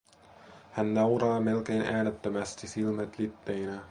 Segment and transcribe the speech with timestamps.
[0.71, 3.81] Hän nauraa melkein äänettömästi, silmät litteinä.